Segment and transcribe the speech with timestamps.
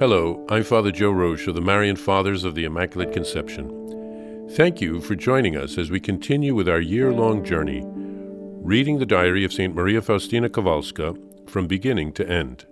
[0.00, 4.48] Hello, I'm Father Joe Roesch of the Marian Fathers of the Immaculate Conception.
[4.50, 9.06] Thank you for joining us as we continue with our year long journey, reading the
[9.06, 9.72] diary of St.
[9.72, 11.16] Maria Faustina Kowalska
[11.48, 12.66] from beginning to end.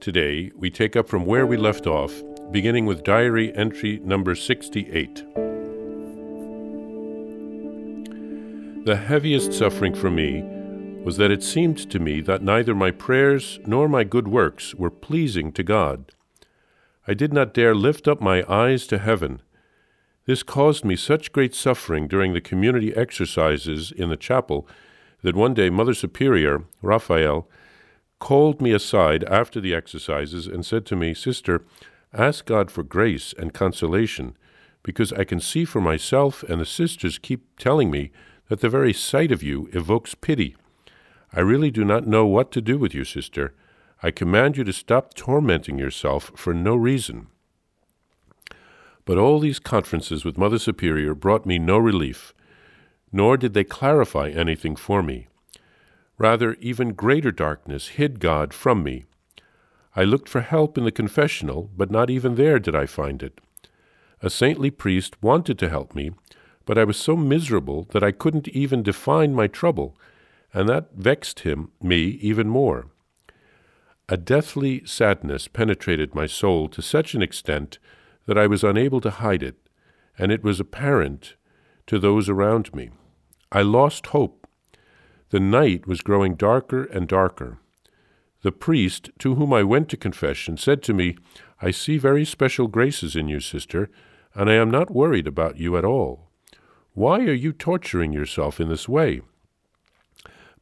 [0.00, 2.20] Today, we take up from where we left off,
[2.50, 5.14] beginning with diary entry number 68.
[8.84, 10.42] The heaviest suffering for me
[11.04, 14.90] was that it seemed to me that neither my prayers nor my good works were
[14.90, 16.10] pleasing to God.
[17.06, 19.42] I did not dare lift up my eyes to heaven.
[20.26, 24.66] This caused me such great suffering during the community exercises in the chapel
[25.22, 27.48] that one day Mother Superior, Raphael,
[28.20, 31.64] called me aside after the exercises and said to me, Sister,
[32.12, 34.36] ask God for grace and consolation,
[34.82, 38.12] because I can see for myself and the sisters keep telling me
[38.48, 40.56] that the very sight of you evokes pity.
[41.34, 43.54] I really do not know what to do with you, sister.
[44.04, 47.28] I command you to stop tormenting yourself for no reason.
[49.06, 52.34] But all these conferences with Mother Superior brought me no relief,
[53.10, 55.28] nor did they clarify anything for me.
[56.18, 59.06] Rather, even greater darkness hid God from me.
[59.96, 63.40] I looked for help in the confessional, but not even there did I find it.
[64.20, 66.10] A saintly priest wanted to help me,
[66.66, 69.96] but I was so miserable that I couldn't even define my trouble
[70.52, 72.88] and that vexed him, me, even more.
[74.08, 77.78] A deathly sadness penetrated my soul to such an extent
[78.26, 79.56] that I was unable to hide it,
[80.18, 81.36] and it was apparent
[81.86, 82.90] to those around me.
[83.50, 84.46] I lost hope.
[85.30, 87.58] The night was growing darker and darker.
[88.42, 91.16] The priest, to whom I went to confession, said to me,
[91.62, 93.90] I see very special graces in you, sister,
[94.34, 96.28] and I am not worried about you at all.
[96.92, 99.22] Why are you torturing yourself in this way?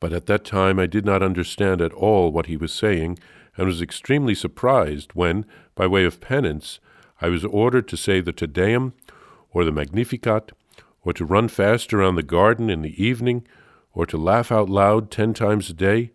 [0.03, 3.21] But at that time I did not understand at all what he was saying,
[3.57, 6.81] and was extremely surprised when, by way of penance,
[7.21, 8.95] I was ordered to say the Te Deum,
[9.53, 10.51] or the Magnificat,
[11.03, 13.47] or to run fast around the garden in the evening,
[13.93, 16.11] or to laugh out loud ten times a day.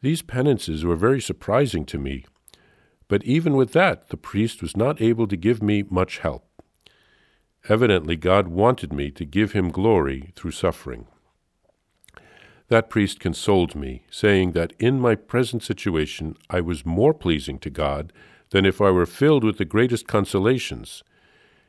[0.00, 2.24] These penances were very surprising to me,
[3.08, 6.46] but even with that the priest was not able to give me much help.
[7.68, 11.08] Evidently, God wanted me to give him glory through suffering.
[12.72, 17.68] That priest consoled me, saying that in my present situation I was more pleasing to
[17.68, 18.14] God
[18.48, 21.04] than if I were filled with the greatest consolations.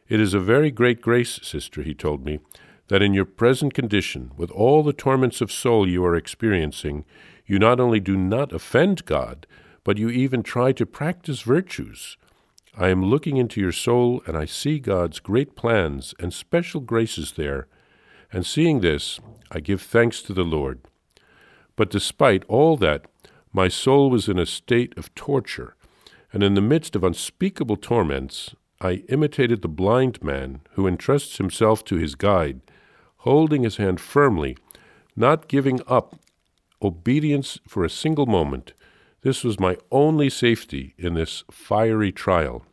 [0.07, 2.39] It is a very great grace, sister, he told me,
[2.87, 7.03] that in your present condition, with all the torments of soul you are experiencing,
[7.45, 9.45] you not only do not offend God,
[9.83, 12.15] but you even try to practice virtues.
[12.77, 17.33] I am looking into your soul, and I see God's great plans and special graces
[17.33, 17.67] there.
[18.31, 19.19] And seeing this,
[19.51, 20.79] I give thanks to the Lord.
[21.75, 23.05] But despite all that,
[23.51, 25.75] my soul was in a state of torture,
[26.31, 31.85] and in the midst of unspeakable torments, I imitated the blind man who entrusts himself
[31.85, 32.61] to his guide,
[33.17, 34.57] holding his hand firmly,
[35.15, 36.19] not giving up
[36.81, 38.73] obedience for a single moment.
[39.21, 42.65] This was my only safety in this fiery trial.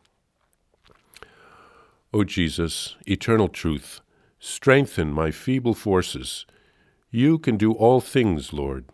[2.13, 4.01] O Jesus, eternal truth,
[4.37, 6.45] strengthen my feeble forces
[7.11, 8.85] you can do all things, Lord.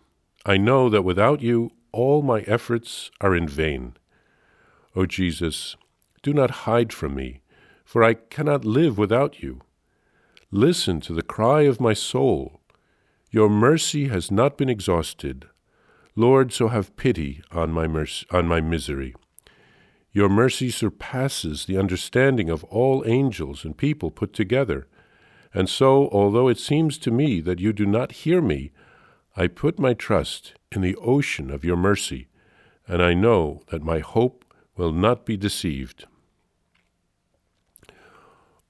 [0.46, 3.94] I know that without you, all my efforts are in vain.
[4.96, 5.78] O Jesus,
[6.24, 7.42] do not hide from me,
[7.86, 9.62] for I cannot live without you.
[10.50, 12.60] Listen to the cry of my soul.
[13.30, 15.46] Your mercy has not been exhausted.
[16.16, 19.14] Lord, so have pity on my, mercy, on my misery.
[20.12, 24.88] Your mercy surpasses the understanding of all angels and people put together.
[25.54, 28.72] And so, although it seems to me that you do not hear me,
[29.36, 32.28] I put my trust in the ocean of your mercy,
[32.88, 36.06] and I know that my hope will not be deceived.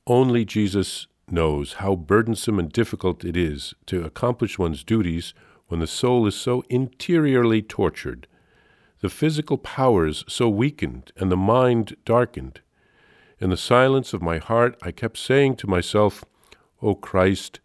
[0.05, 5.33] Only Jesus knows how burdensome and difficult it is to accomplish one's duties
[5.67, 8.27] when the soul is so interiorly tortured,
[9.01, 12.61] the physical powers so weakened, and the mind darkened.
[13.39, 16.23] In the silence of my heart, I kept saying to myself,
[16.81, 17.59] O Christ,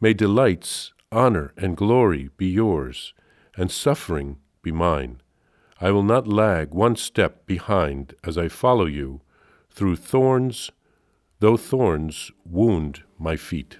[0.00, 3.14] may delights, honor, and glory be yours,
[3.56, 5.20] and suffering be mine.
[5.80, 9.20] I will not lag one step behind as I follow you
[9.70, 10.70] through thorns,
[11.38, 13.78] though thorns wound my feet.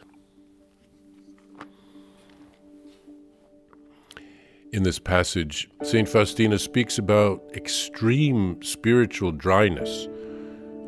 [4.70, 6.08] In this passage, St.
[6.08, 10.08] Faustina speaks about extreme spiritual dryness.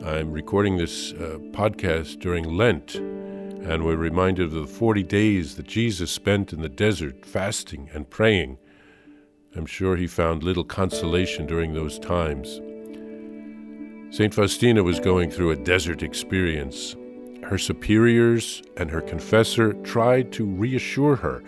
[0.05, 3.01] I'm recording this uh, podcast during Lent,
[3.63, 8.09] and we're reminded of the 40 days that Jesus spent in the desert fasting and
[8.09, 8.59] praying.
[9.55, 12.61] I'm sure he found little consolation during those times.
[14.15, 14.35] St.
[14.35, 16.97] Faustina was going through a desert experience.
[17.45, 21.43] Her superiors and her confessor tried to reassure her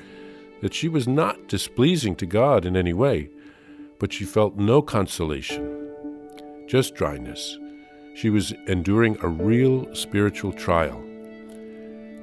[0.60, 3.30] that she was not displeasing to God in any way,
[3.98, 5.90] but she felt no consolation,
[6.68, 7.58] just dryness.
[8.14, 11.02] She was enduring a real spiritual trial.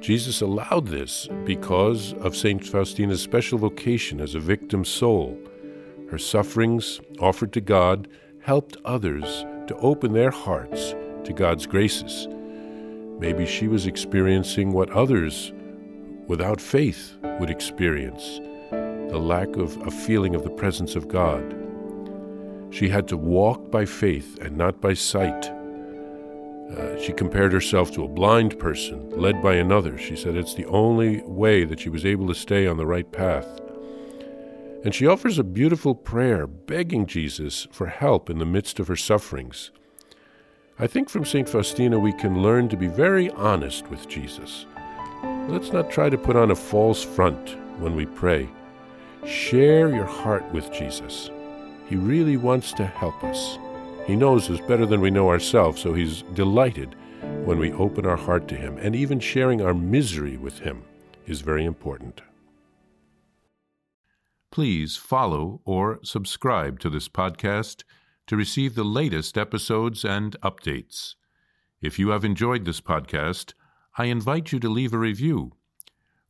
[0.00, 2.64] Jesus allowed this because of St.
[2.64, 5.38] Faustina's special vocation as a victim soul.
[6.10, 8.08] Her sufferings, offered to God,
[8.42, 10.94] helped others to open their hearts
[11.24, 12.26] to God's graces.
[13.18, 15.52] Maybe she was experiencing what others
[16.26, 21.54] without faith would experience the lack of a feeling of the presence of God.
[22.70, 25.52] She had to walk by faith and not by sight.
[26.76, 29.98] Uh, she compared herself to a blind person led by another.
[29.98, 33.10] She said it's the only way that she was able to stay on the right
[33.10, 33.60] path.
[34.84, 38.96] And she offers a beautiful prayer begging Jesus for help in the midst of her
[38.96, 39.72] sufferings.
[40.78, 41.48] I think from St.
[41.48, 44.64] Faustina we can learn to be very honest with Jesus.
[45.48, 48.48] Let's not try to put on a false front when we pray.
[49.26, 51.30] Share your heart with Jesus.
[51.86, 53.58] He really wants to help us.
[54.10, 56.96] He knows us better than we know ourselves, so He's delighted
[57.44, 58.76] when we open our heart to Him.
[58.78, 60.82] And even sharing our misery with Him
[61.26, 62.20] is very important
[64.50, 67.84] please follow or subscribe to this podcast
[68.26, 71.14] to receive the latest episodes and updates.
[71.80, 73.54] If you have enjoyed this podcast,
[73.96, 75.52] I invite you to leave a review.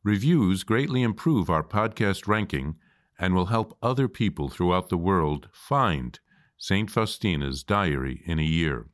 [0.03, 2.75] Reviews greatly improve our podcast ranking
[3.19, 6.19] and will help other people throughout the world find
[6.61, 6.91] St.
[6.91, 8.85] Faustina's Diary in a Year.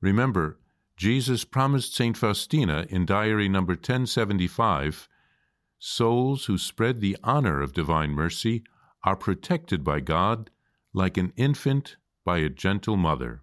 [0.00, 0.58] Remember,
[0.96, 2.16] Jesus promised St.
[2.16, 5.08] Faustina in Diary number 1075
[5.78, 8.64] souls who spread the honor of divine mercy
[9.04, 10.50] are protected by God
[10.92, 13.42] like an infant by a gentle mother.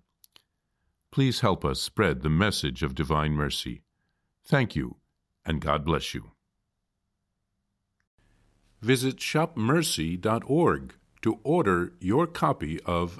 [1.09, 3.83] Please help us spread the message of divine mercy.
[4.43, 4.97] Thank you,
[5.45, 6.31] and God bless you.
[8.81, 13.19] Visit shopmercy.org to order your copy of